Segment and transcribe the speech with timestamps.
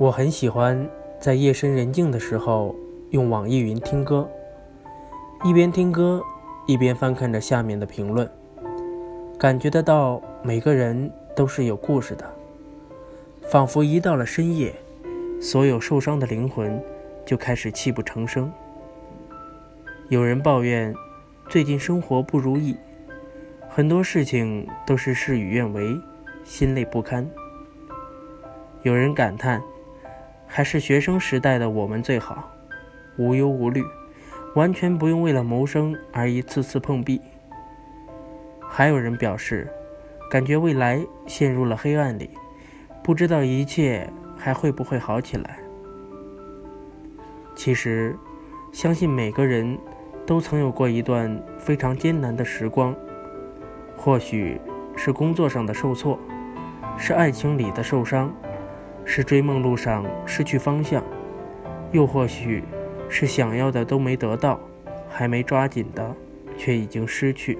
[0.00, 2.74] 我很喜欢在夜深人静的时候
[3.10, 4.26] 用网易云听歌，
[5.44, 6.22] 一边听歌
[6.66, 8.26] 一边翻看着下面的评论，
[9.38, 12.24] 感觉得到每个人都是有故事的，
[13.42, 14.74] 仿佛一到了深夜，
[15.38, 16.82] 所有受伤的灵魂
[17.26, 18.50] 就开始泣不成声。
[20.08, 20.94] 有人抱怨
[21.50, 22.74] 最近生活不如意，
[23.68, 25.94] 很多事情都是事与愿违，
[26.42, 27.30] 心累不堪。
[28.82, 29.62] 有人感叹。
[30.52, 32.50] 还是学生时代的我们最好，
[33.16, 33.84] 无忧无虑，
[34.56, 37.20] 完全不用为了谋生而一次次碰壁。
[38.68, 39.72] 还有人表示，
[40.28, 42.30] 感觉未来陷入了黑暗里，
[43.00, 45.60] 不知道一切还会不会好起来。
[47.54, 48.16] 其实，
[48.72, 49.78] 相信每个人
[50.26, 52.92] 都曾有过一段非常艰难的时光，
[53.96, 54.60] 或许
[54.96, 56.18] 是工作上的受挫，
[56.98, 58.34] 是爱情里的受伤。
[59.12, 61.02] 是追梦路上失去方向，
[61.90, 62.62] 又或许
[63.08, 64.60] 是想要的都没得到，
[65.08, 66.14] 还没抓紧的
[66.56, 67.58] 却已经失去。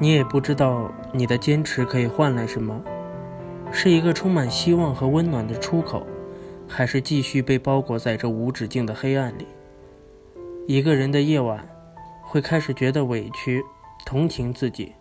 [0.00, 2.82] 你也不知道你的坚持可以换来什么，
[3.70, 6.04] 是一个充满希望和温暖的出口，
[6.66, 9.46] 还是继续被包裹在这无止境的黑暗里？
[10.66, 11.64] 一个人的夜晚，
[12.22, 13.62] 会开始觉得委屈，
[14.04, 14.94] 同情自己，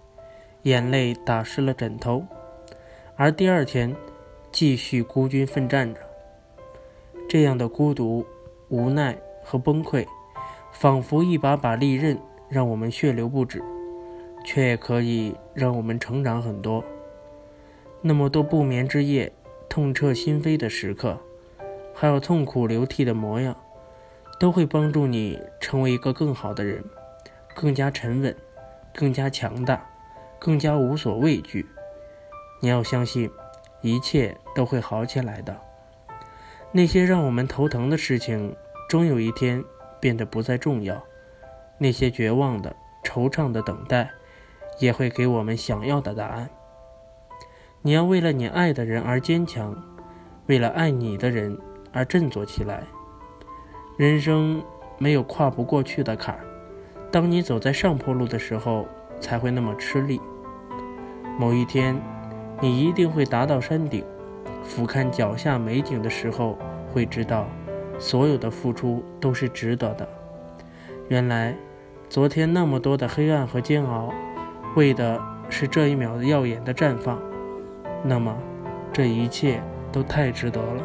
[0.62, 2.23] 眼泪打湿了枕头。
[3.17, 3.95] 而第二天，
[4.52, 6.02] 继续孤军奋战着。
[7.30, 8.25] 这样的孤独、
[8.67, 10.05] 无奈和崩溃，
[10.73, 13.63] 仿佛一把把利刃，让我们血流不止，
[14.44, 16.83] 却也可以让我们成长很多。
[18.02, 19.31] 那么多不眠之夜、
[19.69, 21.17] 痛彻心扉的时刻，
[21.94, 23.55] 还有痛苦流涕的模样，
[24.38, 26.83] 都会帮助你成为一个更好的人，
[27.55, 28.35] 更加沉稳，
[28.94, 29.89] 更加强大，
[30.38, 31.66] 更加无所畏惧。
[32.61, 33.30] 你要相信，
[33.81, 35.56] 一切都会好起来的。
[36.72, 38.56] 那些让我们头疼的事情，
[38.90, 39.63] 终有一天
[40.00, 40.96] 变得不再重要；
[41.78, 44.09] 那些绝望的、惆怅的等待，
[44.79, 46.50] 也会给我们想要的答案。
[47.81, 49.75] 你要为了你爱的人而坚强，
[50.47, 51.58] 为了爱你的人
[51.94, 52.84] 而振作起来。
[53.97, 54.63] 人生
[54.97, 56.46] 没有跨不过去的坎儿，
[57.12, 58.88] 当你走在上坡路的时候，
[59.22, 60.19] 才会那么吃力。
[61.38, 61.96] 某一天。
[62.61, 64.03] 你一定会达到山顶，
[64.63, 66.57] 俯瞰脚下美景的时候，
[66.91, 67.45] 会知道，
[67.99, 70.07] 所有的付出都是值得的。
[71.09, 71.55] 原来，
[72.09, 74.13] 昨天那么多的黑暗和煎熬，
[74.75, 77.19] 为的是这一秒耀眼的绽放。
[78.03, 78.35] 那么，
[78.93, 79.61] 这一切
[79.91, 80.83] 都太值得了。